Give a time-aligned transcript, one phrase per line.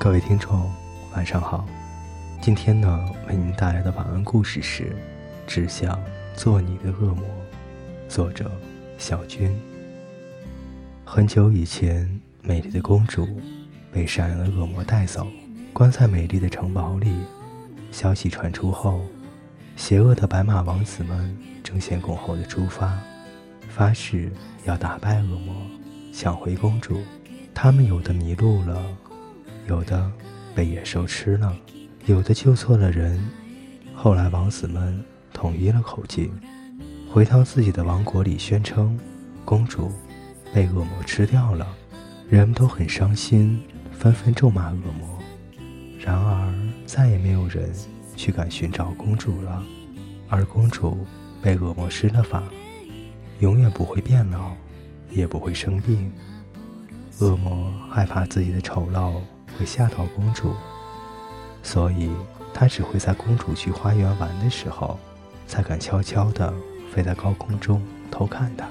[0.00, 0.72] 各位听众，
[1.12, 1.66] 晚上好。
[2.40, 4.84] 今天呢，为您带来的晚安故事是
[5.44, 6.00] 《只想
[6.36, 7.24] 做你的恶魔》，
[8.08, 8.48] 作者
[8.96, 9.52] 小军。
[11.04, 12.08] 很久以前，
[12.42, 13.26] 美丽的公主
[13.92, 15.26] 被善良的恶魔带走，
[15.72, 17.12] 关在美丽的城堡里。
[17.90, 19.00] 消息传出后，
[19.74, 22.96] 邪恶的白马王子们争先恐后的出发，
[23.68, 24.30] 发誓
[24.64, 25.56] 要打败恶魔，
[26.12, 27.02] 抢回公主。
[27.52, 28.80] 他们有的迷路了，
[29.68, 30.10] 有的
[30.54, 31.54] 被野兽吃了，
[32.06, 33.22] 有的救错了人。
[33.94, 36.32] 后来，王子们统一了口径，
[37.12, 38.98] 回到自己的王国里，宣称
[39.44, 39.92] 公主
[40.54, 41.66] 被恶魔吃掉了。
[42.30, 43.62] 人们都很伤心，
[43.92, 45.18] 纷纷咒骂恶魔。
[46.00, 46.54] 然而，
[46.86, 47.70] 再也没有人
[48.16, 49.62] 去敢寻找公主了。
[50.30, 51.06] 而公主
[51.42, 52.42] 被恶魔施了法，
[53.40, 54.52] 永远不会变老，
[55.10, 56.10] 也不会生病。
[57.18, 59.20] 恶魔害怕自己的丑陋
[59.58, 60.54] 会吓到公主，
[61.62, 62.10] 所以
[62.54, 64.98] 他只会在公主去花园玩的时候，
[65.48, 66.54] 才敢悄悄地
[66.92, 68.68] 飞在高空中偷看她。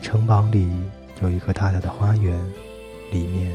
[0.00, 0.70] 城堡里
[1.20, 2.40] 有一个大大的花园，
[3.10, 3.52] 里面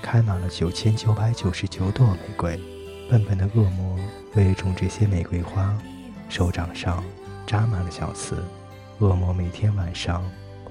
[0.00, 2.60] 开满了九千九百九十九朵玫瑰。
[3.10, 3.98] 笨笨的恶魔
[4.34, 5.76] 为了种这些玫瑰花，
[6.28, 7.02] 手掌上
[7.46, 8.42] 扎满了小刺。
[9.00, 10.24] 恶魔每天晚上。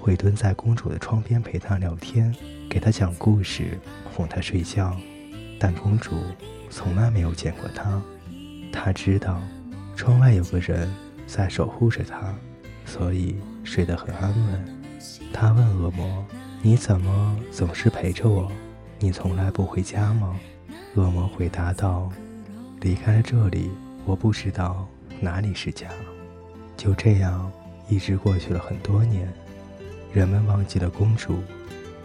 [0.04, 2.36] 会蹲在公主的窗边陪她聊天，
[2.70, 3.80] 给她讲故事，
[4.14, 4.94] 哄她睡觉。
[5.64, 6.12] 但公主
[6.70, 8.02] 从来没有见过他。
[8.70, 9.42] 她知道
[9.96, 10.94] 窗外有个人
[11.26, 12.36] 在守护着她，
[12.86, 14.66] 所以睡得很安稳。
[15.32, 16.26] 她问恶魔
[16.62, 18.52] ：“你怎么总是陪着我？
[19.00, 20.38] 你从来不回家吗？”
[20.96, 22.12] 恶魔回答道
[22.82, 23.72] ：“离开了这里，
[24.04, 24.86] 我不知道
[25.22, 25.88] 哪里是家。”
[26.76, 27.50] 就这样，
[27.88, 29.32] 一直过去了很多年。
[30.12, 31.42] 人们忘记了公主，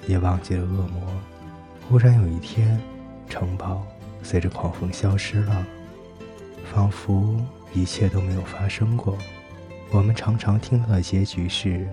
[0.06, 1.02] 也忘记了恶魔。
[1.88, 2.80] 忽然有一天，
[3.28, 3.86] 城堡
[4.22, 5.66] 随着狂风消失了，
[6.72, 7.36] 仿佛
[7.72, 9.16] 一切都没有发生过。
[9.90, 11.88] 我们常常听到的结局是，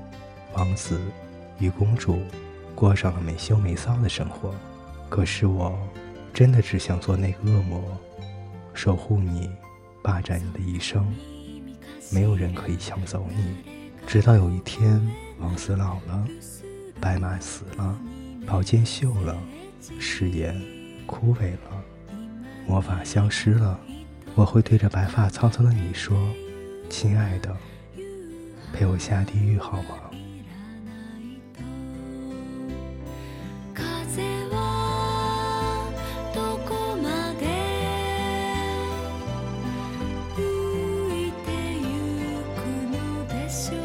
[0.53, 0.99] 王子
[1.59, 2.19] 与公主
[2.73, 4.53] 过上了没羞没臊的生活。
[5.09, 5.77] 可是我，
[6.33, 7.81] 真的只想做那个恶魔，
[8.73, 9.49] 守护你，
[10.01, 11.05] 霸占你的一生。
[12.11, 13.55] 没有人可以抢走你，
[14.05, 15.01] 直到有一天。
[15.39, 16.25] 王子老了，
[17.01, 17.99] 白马死了，
[18.47, 19.37] 宝剑锈了，
[19.99, 20.59] 誓言
[21.05, 21.83] 枯萎了，
[22.67, 23.79] 魔法消失了。
[24.35, 26.17] 我会对着白发苍苍的你说
[26.89, 27.55] ：“亲爱的，
[28.73, 29.99] 陪我下地狱好吗？”
[43.71, 43.84] you